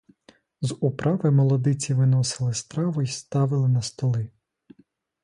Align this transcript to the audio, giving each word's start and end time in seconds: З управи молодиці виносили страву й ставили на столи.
З 0.61 0.77
управи 0.81 1.31
молодиці 1.31 1.93
виносили 1.93 2.53
страву 2.53 3.01
й 3.01 3.07
ставили 3.07 3.67
на 3.69 3.81
столи. 3.81 4.29